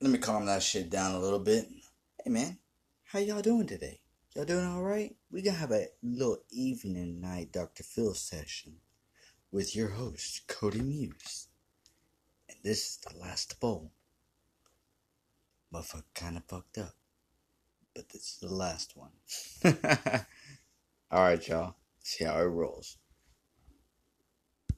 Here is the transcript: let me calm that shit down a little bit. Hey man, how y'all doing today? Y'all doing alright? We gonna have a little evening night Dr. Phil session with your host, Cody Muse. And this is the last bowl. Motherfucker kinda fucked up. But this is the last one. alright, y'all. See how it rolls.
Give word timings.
let 0.00 0.12
me 0.12 0.18
calm 0.18 0.46
that 0.46 0.62
shit 0.62 0.90
down 0.90 1.14
a 1.14 1.18
little 1.18 1.40
bit. 1.40 1.66
Hey 2.22 2.30
man, 2.30 2.58
how 3.04 3.18
y'all 3.18 3.42
doing 3.42 3.66
today? 3.66 3.98
Y'all 4.34 4.44
doing 4.44 4.64
alright? 4.64 5.16
We 5.32 5.42
gonna 5.42 5.56
have 5.56 5.72
a 5.72 5.86
little 6.04 6.38
evening 6.50 7.20
night 7.20 7.50
Dr. 7.50 7.82
Phil 7.82 8.14
session 8.14 8.76
with 9.50 9.74
your 9.74 9.88
host, 9.88 10.46
Cody 10.46 10.82
Muse. 10.82 11.48
And 12.48 12.58
this 12.62 12.78
is 12.78 12.98
the 12.98 13.18
last 13.18 13.58
bowl. 13.58 13.90
Motherfucker 15.74 16.04
kinda 16.14 16.44
fucked 16.46 16.78
up. 16.78 16.94
But 17.92 18.08
this 18.10 18.34
is 18.34 18.38
the 18.40 18.54
last 18.54 18.96
one. 18.96 19.10
alright, 21.12 21.48
y'all. 21.48 21.74
See 22.04 22.24
how 22.24 22.38
it 22.38 22.44
rolls. 22.44 22.98